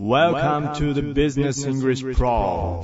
[0.00, 2.82] Welcome to the Business English Pro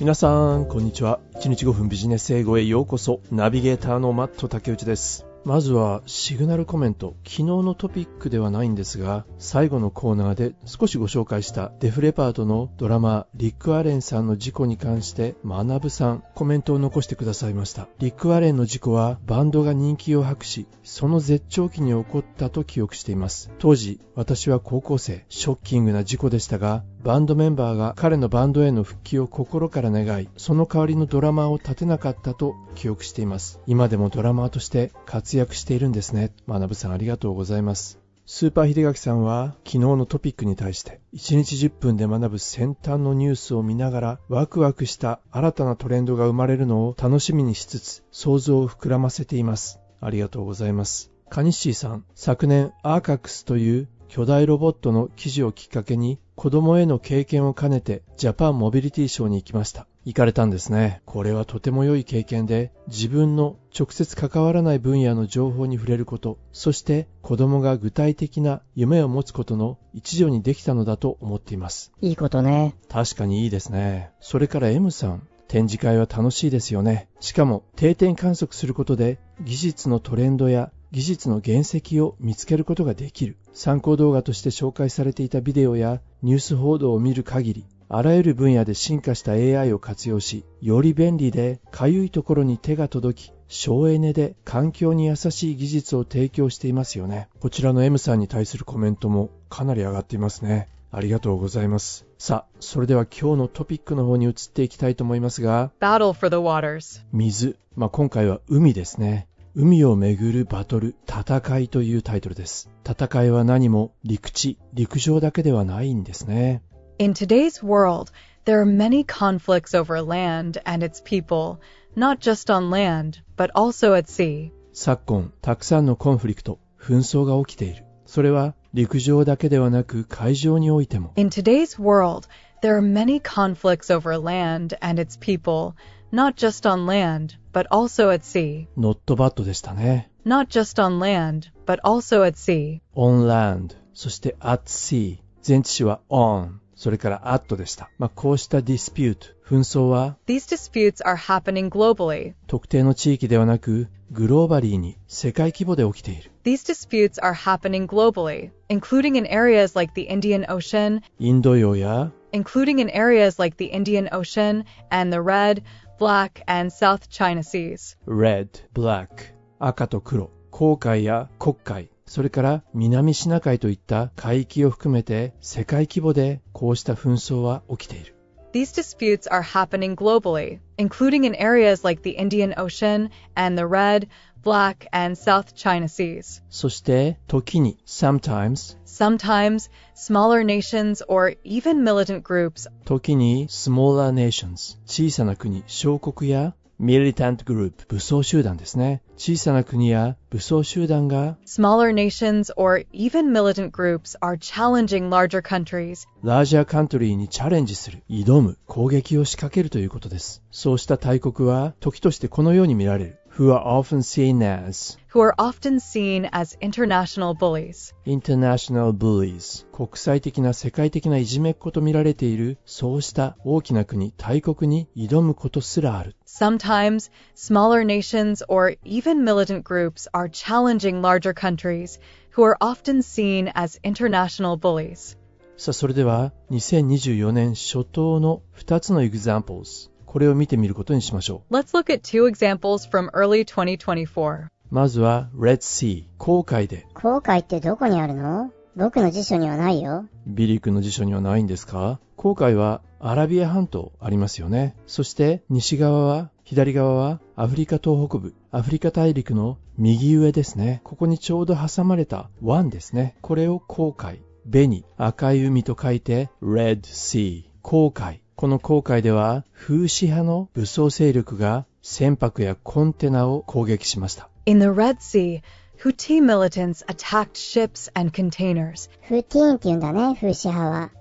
[0.00, 1.20] 皆さん、こんにちは。
[1.36, 3.20] 1日5分ビジネス英語へようこそ。
[3.30, 5.27] ナビゲーターのマット竹内です。
[5.48, 7.16] まずはシグナルコメント。
[7.24, 17.88] 昨日のトピックではないんですが最後のコーナーで少しご紹介したデフレパートのドラマリック・アレンさんの事故に関して学ぶさんコメントを残してくださいました。
[17.98, 23.50] リック・アレンの事故はバンドが人気を博しその絶頂期に起こったと記憶しています。
[23.58, 25.24] 当時私は高校生。
[25.30, 36.32] ショッキングな事故でしたがバンドメンバーが彼のバンドへの復帰を心から願いその代わりのドラマーを立てなかったと記憶しています今でもドラマーとして活躍しているんですね。
[36.46, 37.98] 学さんありがとうございます。
[38.26, 49.80] スーパー秀垣さんは昨日のトピックに対して1日10分で学ぶ先端のニュースを見ながらワクワクした新たなトレンドが生まれるのを楽しみにしつつ想像を膨らませています。
[50.00, 51.10] ありがとうございます。
[51.30, 59.86] カニッシーさん、昨年アーカックスという巨大ロボットの記事をきっかけに子供への経験を兼ねてジャパンモビリティショーに行きました。
[60.04, 61.02] 行かれたんですね。
[61.04, 71.92] これはとても良い経験で、自分の直接関わらない分野の情報に触れること、そして子供が具体的な夢を持つことの一助にできたのだと思っています。
[72.00, 72.74] いいことね。
[72.88, 74.10] 確かにいいですね。
[74.20, 75.28] それから M さん。
[75.48, 77.08] 展示会は楽しいですよね。
[77.20, 83.36] しかも定点観測することで技術のトレンドや技術の原石を見つけることができる。
[83.52, 97.28] 参考動画として紹介されていたビデオやニュース報道を見る限り、あらゆる分野で進化した AI を活用し、より便利でかゆいところに手が届き、省エネで環境に優しい技術を提供していますよね。
[97.40, 100.68] こちらの M さんに対するコメントもかなり上がっていますね。
[100.90, 102.06] ありがとうございます。
[102.18, 107.56] さあ、それでは今日のトピックの方に移っていきたいと思いますが、Battle for the Waters 水。
[107.76, 109.28] まあ、今回は海ですね。
[109.60, 112.70] 海をめぐるバトル、戦いというタイトルです。
[112.88, 116.62] 戦いは何も陸地、陸上だけではないんですね。
[117.00, 118.12] In today's world,
[118.44, 121.58] there are many conflicts over land and its people,
[121.96, 124.52] not just on land, but also at sea.
[124.72, 127.84] 昨今、たくさんのコンフリクト、紛争が起きている。
[128.06, 131.14] それは陸上だけではなく海上においても。
[131.16, 132.28] In today's world,
[132.62, 135.74] there are many conflicts over land and its people,
[136.12, 138.68] not just on land, but also at sea.
[138.76, 140.12] Not bad でしたね。
[140.24, 142.80] Not just on land, but also at sea.
[142.94, 147.90] on land そして at sea 前置詞は on それから at でした。
[147.98, 152.34] まあ、こうした dispute 紛争は These disputes are happening globally.
[152.46, 156.30] 特定の地域ではなくグローバリーに世界規模で起きている。
[156.44, 163.40] These disputes are happening globally, including in areas like the Indian Ocean インド洋や including in areas
[163.40, 165.62] like the Indian Ocean and the Red,
[165.99, 167.97] Black, and South China Seas.
[168.05, 178.15] Red, Black 赤と黒黄海や黒海それから南シナ海といった海域を含めて世界規模でこうした紛争は起きている。
[178.51, 184.07] These disputes are happening globally, including in areas like the Indian Ocean and the Red,
[184.42, 186.42] Black, and South China Seas.
[186.50, 197.86] そして時に sometimes Sometimes smaller nations or even militant groups 時に smaller nations 小さな国小国や militant group
[197.88, 199.02] 武装集団ですね。
[199.16, 210.42] 小さな国や武装集団が smaller nations or even militant groups are challenging larger countries ラージャーカントリーにチャレンジする、挑む、攻撃を仕掛けるということです。
[210.52, 213.18] そうした大国は時としてこのように見られる。
[213.38, 217.94] Who are often seen as who are often seen as international bullies.
[218.04, 232.00] international bullies 国際的な世界的ないじめっ子と見られているそうした大きな国大国に挑むことすらある Sometimes smaller nations or even militant groups are challenging larger countries
[232.34, 235.16] who are often seen as international bullies.
[235.56, 241.54] さあそれでは2024年初頭の2つの examples これを見てみることにしましょう。
[241.54, 244.48] Let's look at two examples from early 2024.
[244.70, 248.50] まずは Red Sea 航海で航海ってどこにあるの？
[248.74, 250.06] 僕の辞書にはないよ。
[250.26, 252.00] ビリー君の辞書にはないんですか？
[252.16, 254.74] 航海はアラビア半島ありますよね。
[254.86, 260.80] そして西側は、左側はアフリカ東北部、アフリカ大陸の右上ですね。
[260.84, 263.14] ここにちょうど挟まれた湾ですね。
[263.20, 264.22] これを航海。
[264.50, 267.44] 紅、赤い海と書いて Red Sea。
[267.60, 268.22] 航海。
[268.38, 274.30] この航海では風刺派の武装勢力が船舶やコンテナを攻撃しました。
[274.46, 274.60] In、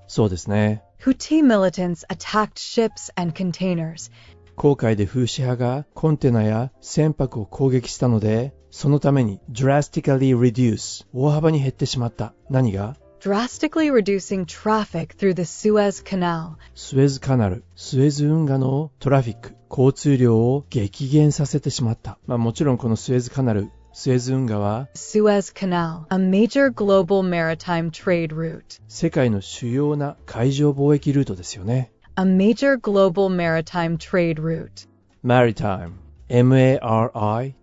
[0.08, 0.82] そうですね。
[0.98, 1.36] フーテ
[4.56, 9.40] 航海で風刺派がコンテナや船舶を攻撃したので、そのために
[11.14, 12.34] 大幅に減ってしまった。
[12.50, 12.98] 何が？
[13.20, 16.58] Drastically reducing traffic through the Suez Canal.
[16.76, 22.18] スエズカナル、スエズ運河のトラフィック、交通量を激減させてしまった。
[22.28, 28.80] まあもちろんこのスエズカナル、スエズ運河は Suez Canal, a major global maritime trade route.
[28.88, 31.92] 世界の主要な海上貿易ルートですよね。
[32.16, 34.88] A major global maritime trade route.
[35.24, 35.94] maritime,
[36.30, 37.54] m-a-r-i-t-i-m-e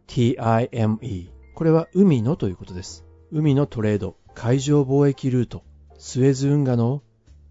[1.55, 3.05] これは海のということです。
[3.31, 5.63] 海のトレード、海上貿易ルート、
[5.99, 7.03] スエズ運河の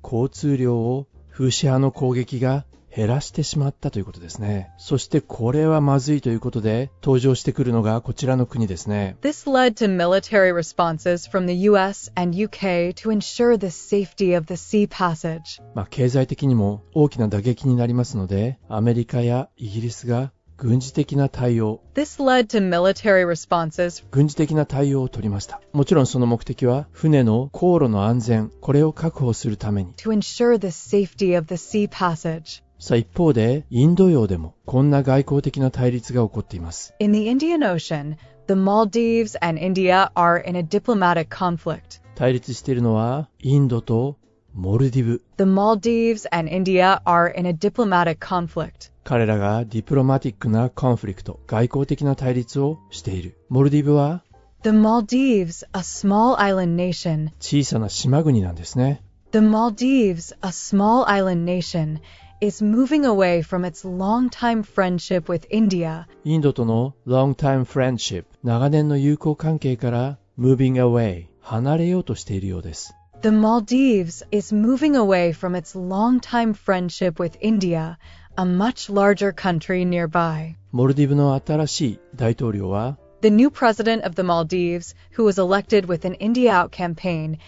[0.03, 2.65] 交通量を風刺派の攻撃が
[2.95, 4.69] 減らしてしまったということですね。
[4.77, 9.18] そしてこれはまずいということで登場してくるのがこちらの国ですね。
[9.21, 14.53] This led to military responses from the US and UK to ensure the safety of the
[14.53, 15.63] sea passage.
[15.74, 25.61] まあ経済的にも大きな打撃になりますので、アメリカやイギリスが軍事的な対応、This led to military responses 軍事的な対応を取りました。
[25.73, 29.94] もちろんその目的は船の航路の安全、これを確保するために。
[29.95, 32.63] to ensure the safety of the sea passage.
[32.79, 36.94] さあ一方で、インド洋でもこんな外交的な対立が起こっています。
[37.00, 38.17] In the Indian Ocean,
[38.47, 42.01] the Maldives and India are in a diplomatic conflict.
[42.15, 44.17] 対立しているのはインドと
[44.53, 45.23] モルディブ。
[45.38, 48.92] The Maldives and India are in a diplomatic conflict.
[49.03, 53.38] 彼らがディプロマティックなコンフリクト、外交的な対立をしている。
[53.50, 54.23] モルディブは
[54.63, 59.03] The Maldives, a small island nation, 小さな島国なんですね。
[59.33, 62.00] the Maldives, a small island nation,
[62.39, 72.94] is moving away from its long-time friendship with India インドとの long time friendship、長年の友好関係から moving away、離れようとしているようです。
[73.23, 77.97] The Maldives is moving away from its long-time friendship with India,
[78.36, 80.56] a much larger country nearby.
[80.72, 87.38] モルディブの新しい大統領は The new president of the Maldives, who was elected with an India Out campaign,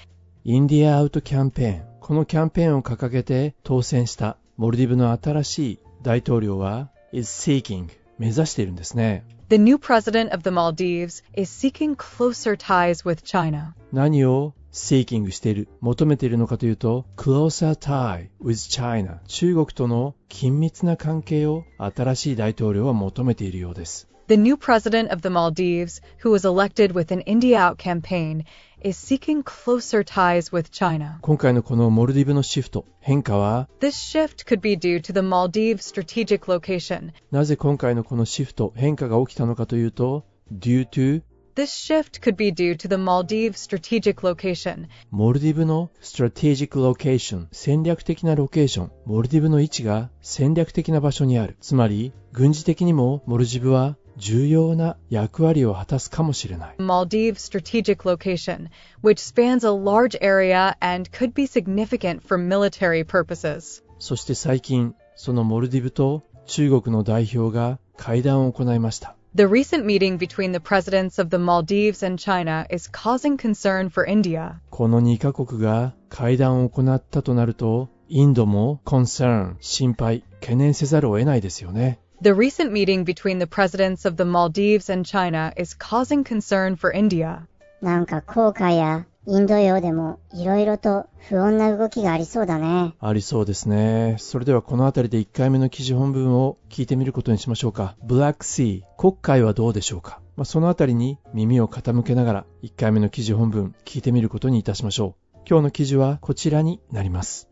[0.44, 1.84] インディアアウトキャンペーン。
[2.00, 7.88] このキャンペーンを掲げて当選したモルディブの新しい大統領は is seeking
[8.18, 9.24] 目指しているんですね。
[9.50, 13.74] the new president of the Maldives is seeking closer ties with China.
[13.92, 24.09] 何を seeking している、求めているのかというと closer tie with China 中国との緊密な関係を新しい大統領は求めているようです。
[24.27, 28.43] The new president of the Maldives, who was elected with an India Out campaign,
[28.83, 31.19] is seeking closer ties with China.
[31.21, 37.13] 今回のこのモルディブのシフト、変化は This shift could be due to the Maldives' strategic location.
[37.31, 41.21] なぜ今回のこのシフト、変化が起きたのかというと due to
[41.55, 44.89] This shift could be due to the Maldives' strategic location.
[45.09, 58.67] モルディブの strategic location 戦略的なロケーションモルディブの位置が戦略的な場所にあるつまり軍事的にもモルディブは重要な役割を果たすかもしれない Maldives' strategic location,
[59.01, 63.81] which spans a large area and could be significant for military purposes.
[63.99, 73.89] そして最近そのモルディブと中国の代表が会談を行いました The recent meeting between the presidents of the Maldives and China is causing concern
[73.89, 74.61] for India.
[74.69, 85.75] この2カ国が会談を行ったとなるとインドも concern 心配懸念せざるを得ないですよね The recent meeting between the presidents of the Maldives and China is
[85.77, 87.41] causing concern for India.
[87.81, 92.93] なんか航海やインド洋でもいろいろと不穏な動きがありそうだね。
[92.99, 94.17] ありそうですね。
[94.19, 97.95] それではこの辺りで1回目の記事本文を聞いてみることにしましょうか。
[98.05, 105.37] Black Sea 黒海はどうでしょうか、まあ、その辺りに耳を傾けながら1回目の記事本文聞いてみることにいたしましょう。
[105.47, 107.47] 今日の記事はこちらになります。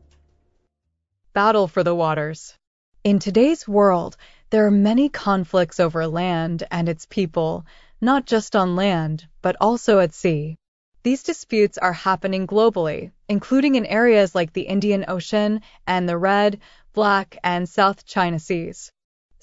[1.36, 2.56] Battle for the waters.
[3.04, 4.18] In today's world,
[4.50, 7.66] there are many conflicts over land and its people,
[8.02, 10.58] not just on land, but also at sea.
[11.04, 16.62] These disputes are happening globally, including in areas like the Indian Ocean and the Red,
[16.96, 18.92] Black, and South China Seas.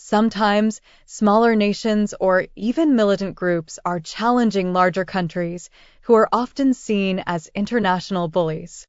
[0.03, 5.69] Sometimes, smaller nations or even militant groups are challenging larger countries
[6.01, 8.87] who are often seen as international bullies.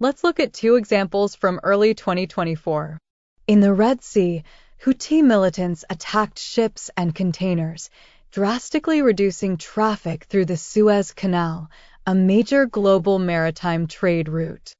[0.00, 2.98] Let's look at two examples from early 2024.
[3.46, 4.42] In the Red Sea,
[4.82, 7.90] Houthi militants attacked ships and containers,
[8.32, 11.70] drastically reducing traffic through the Suez Canal,
[12.06, 14.72] a major global maritime trade route.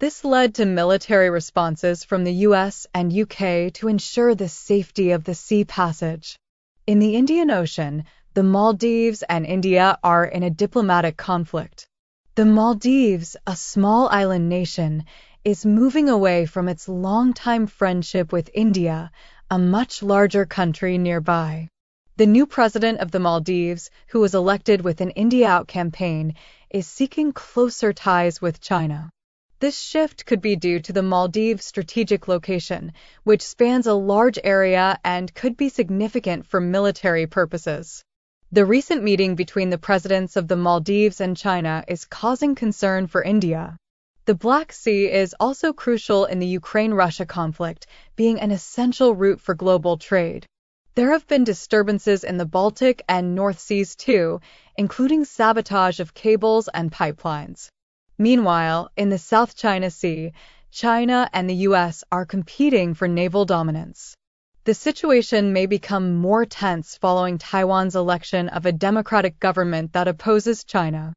[0.00, 5.24] This led to military responses from the US and UK to ensure the safety of
[5.24, 6.38] the sea passage.
[6.86, 11.86] In the Indian Ocean, the Maldives and India are in a diplomatic conflict.
[12.34, 15.04] The Maldives, a small island nation,
[15.44, 19.10] is moving away from its longtime friendship with India,
[19.50, 21.68] a much larger country nearby.
[22.16, 26.36] The new president of the Maldives, who was elected with an India Out campaign,
[26.70, 29.10] is seeking closer ties with China.
[29.60, 34.98] This shift could be due to the Maldives' strategic location, which spans a large area
[35.04, 38.02] and could be significant for military purposes.
[38.50, 43.22] The recent meeting between the presidents of the Maldives and China is causing concern for
[43.22, 43.76] India.
[44.24, 47.86] The Black Sea is also crucial in the Ukraine-Russia conflict,
[48.16, 50.46] being an essential route for global trade.
[50.94, 54.40] There have been disturbances in the Baltic and North Seas too,
[54.78, 57.68] including sabotage of cables and pipelines.
[58.19, 60.31] Meanwhile, in the South China Sea,
[60.71, 64.15] China and the US are competing for naval dominance.
[64.63, 70.63] The situation may become more tense following Taiwan's election of a democratic government that opposes
[70.63, 71.13] China.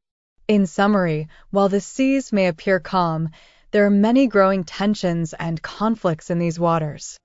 [0.47, 3.29] In summary, while the seas may appear calm,
[3.71, 7.17] there are many growing tensions and conflicts in these waters.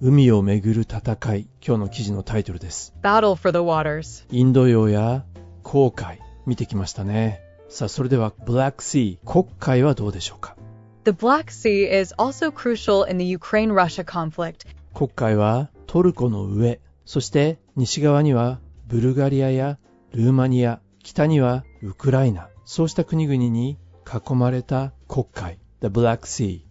[0.00, 2.92] 海をめぐる戦い、今日の記事のタイトルです。
[3.02, 4.26] Battle for the waters.
[4.30, 5.24] インド洋や
[5.62, 7.45] 航海、見てきましたね。
[7.69, 10.55] さあ、それでは、ブラックシー、黒海はどうでしょうか
[11.03, 14.65] The Black Sea is also crucial in the Ukraine-Russia conflict.
[14.93, 19.77] 黒海はトルコの上、そして西側にはブルガリアや
[20.11, 26.61] ルーマニア、北にはウクライナ、そうした国々に囲まれた黒海、The Black Sea。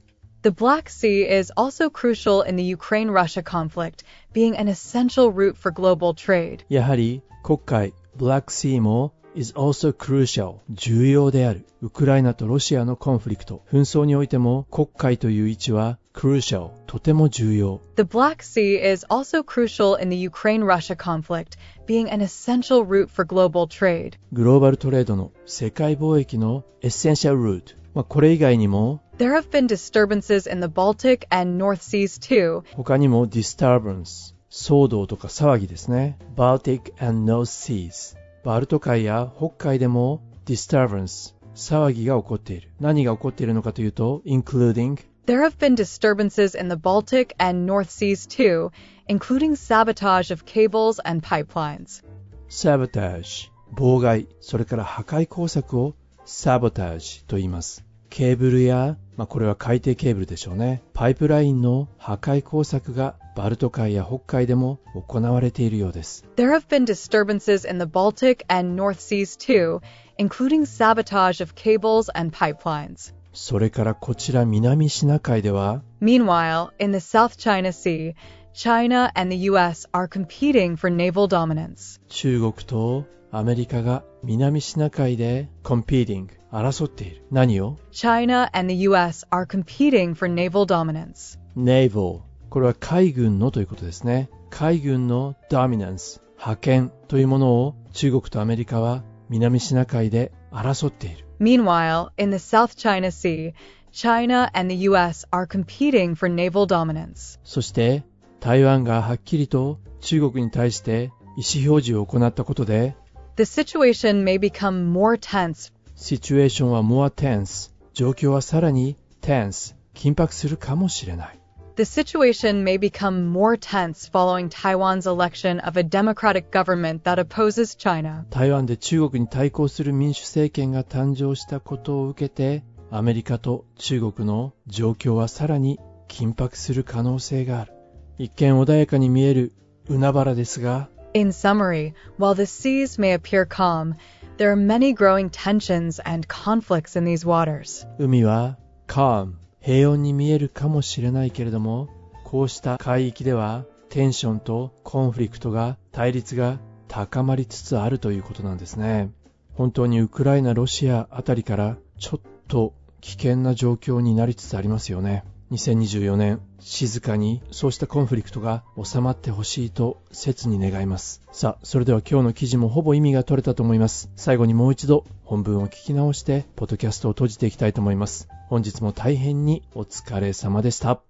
[0.42, 5.72] The Black Sea is also crucial in the Ukraine-Russia conflict, being an essential route for
[5.72, 6.64] global trade.
[6.68, 11.66] やはり黒海、ブラックシーも is also crucial 重要である。
[11.83, 17.81] ウクライナとロシアのコンフリクト、紛争においても黒海という位置は crucial とても重要。
[17.97, 23.66] The Black Sea is also crucial in the Ukraine-Russia conflict, being an essential route for global
[23.66, 24.14] trade.
[24.33, 27.75] グローバルトレードの世界貿易のエッセンシャルルート。
[27.95, 32.62] まあ、これ以外にも There have been disturbances in the Baltic and North Seas too.
[32.75, 46.54] 他にも disturbance 騒動とか騒ぎですね Baltic and North Seas バルト海や北海でも disturbance 騒ぎが起こっている何が起こっているのかというと including There have been disturbances
[46.56, 48.70] in the Baltic and North Seas too,
[49.08, 52.04] including sabotage of cables and pipelines.
[52.48, 64.79] sabotage 妨害それから破壊工作を sabotage と言いますケーブルや、まあ、これは海底ケーブルでしょうねパイプラインの破壊工作がバルト海や北海でも
[65.10, 69.81] 行われているようです There have been disturbances in the Baltic and North Seas too,
[70.17, 73.13] including sabotage of cables and pipelines.
[73.33, 78.13] それからこちら南シナ海では Meanwhile, in the South China Sea,
[78.53, 82.01] China and the US are competing for naval dominance.
[82.10, 91.39] 中国とアメリカが南シナ海で competing 争っている何を China and the US are competing for naval dominance.
[91.55, 92.19] naval
[92.50, 103.52] これは海軍のということですね海軍の dominance 覇権というものを中国とアメリカは南シナ海で争っている Meanwhile, in the South China Sea,
[103.92, 107.38] China and the US are competing for naval dominance.
[107.44, 108.04] そして
[108.40, 112.94] 台湾がはっきりと中国に対して意思表示を行ったことで
[113.36, 121.40] The situation may become more tense シチュエーションは more tense 状況はさらに tense 緊迫するかもしれない
[121.75, 127.75] The situation may become more tense following Taiwan's election of a democratic government that opposes
[127.75, 128.25] China.
[128.29, 135.79] 台湾で中国に対抗する民主政権が誕生したことを受けてアメリカと中国の状況はさらに
[136.10, 137.74] 緊迫する可能性がある
[138.17, 139.53] 一見穏やかに見える
[139.88, 143.95] 海原ですが In summary, while the seas may appear calm,
[144.38, 147.88] there are many growing tensions and conflicts in these waters.
[147.98, 148.57] 海は
[148.88, 149.36] calm
[149.66, 151.88] 平穏に見えるかもしれないけれども
[152.23, 159.11] こうした海域ではテンションとコンフリクトが対立が高まりつつあるということなんですね。
[159.54, 165.25] 本当にウクライナロシアあたりからちょっと危険な状況になりつつありますよね。
[165.50, 171.23] 2024年静かにそうしたコンフリクトが収まってほしいと切に願います。
[171.32, 174.12] さあそれでは今日の記事もほぼ意味が取れたと思います。
[174.14, 178.28] 最後にもう一度本文を聞き直してポッドキャストを閉じていきたいと思います。
[178.48, 181.00] 本日も大変にお疲れ様でした。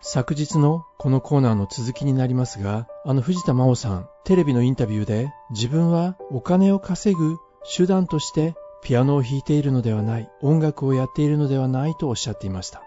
[0.00, 7.38] 昨日のこのコーナーの続きになりますがあの藤田真央さんテレビのインタビューで自分はお金を稼ぐ
[7.76, 12.82] 手段としてピアノを弾いているのではない音楽をやっているのではないとおっしゃっていました。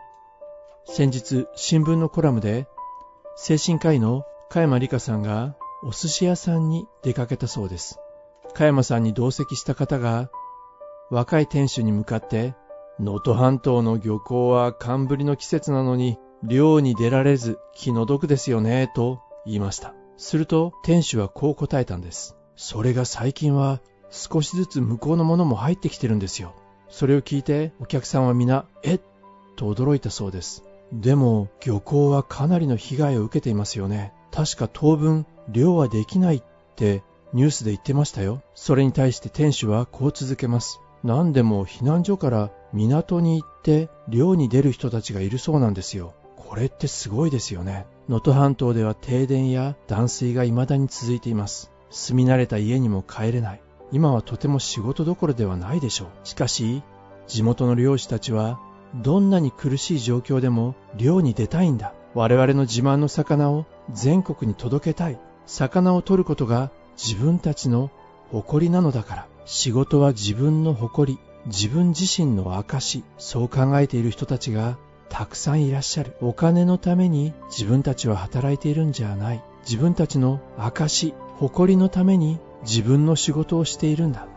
[0.85, 2.65] 先日新聞のコラムで
[3.35, 7.99] 精神科医の加山里香さんがお寿司屋さんに出かけたそうです。
[8.53, 10.29] 加山さんに同席した方が
[11.09, 12.55] 若い店主に向かって
[13.00, 19.93] 能登半島の漁港は寒ぶりの季節なのに漁に出られず気の毒ですよねと言いました。
[20.17, 22.36] すると店主はこう答えたんです。
[22.55, 23.79] それが最近は
[24.10, 26.53] 少しずつ向こうのものも入ってきてるんですよ。
[26.89, 29.01] それを聞いてお客さんは皆、えっ
[29.55, 30.63] と驚いたそうです。
[30.91, 34.13] でも漁港はかなりの被害を受けていますよね。
[34.31, 36.43] 確か当分漁はできないっ
[36.75, 38.41] てニュースで言ってましたよ。
[38.53, 40.81] それに対して店主はこう続けます。
[41.03, 46.13] 何でも避難所から港に行って漁に出る人たちがいるそうなんですよ。
[46.37, 47.85] これってすごいですよね。
[48.09, 51.71] 能登半島では停電や断水が未だに続いています。
[51.89, 53.61] 住み慣れた家にも帰れない。
[53.91, 56.07] 今はとても仕事どころではないでしょう。
[56.23, 56.83] しかし、
[57.27, 58.59] 地元の漁師たちは
[58.95, 61.93] どんなに苦しい状況でも漁に出たいんだ。
[62.13, 65.19] 我々の自慢の魚を全国に届けたい。
[65.45, 67.91] 魚を取ることが自分たちの
[68.31, 69.27] 誇りなのだから。
[69.45, 73.03] 仕事は自分の誇り、自分自身の証。
[73.17, 74.77] そう考えている人たちが
[75.10, 76.15] たくさんいらっしゃる。
[76.21, 79.43] お金のために自分たちは働いているんじゃない。
[79.63, 84.27] 自分たちの証、誇りのために自分の仕事をしているんだ。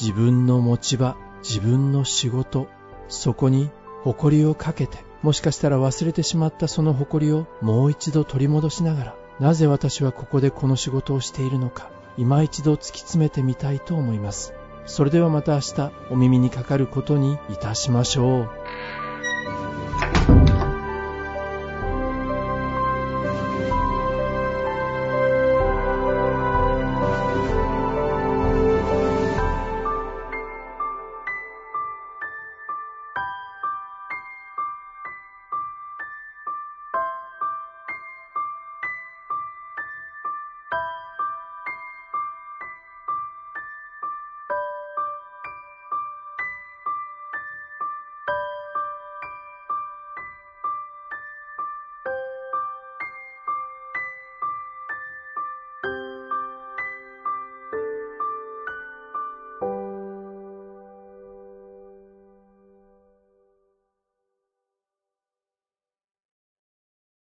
[0.00, 2.68] 自分の持ち場、自分の仕事、
[3.08, 3.70] そこに
[4.04, 14.54] 誇りをかけて、もしかしたら忘れてしまったその誇りをもう一度取り戻しながら、なぜ私はここでこの仕事をしているのか、今一度突き詰めてみたいと思います。
[14.86, 18.50] それではまた明日お耳にかかることにいたしましょう。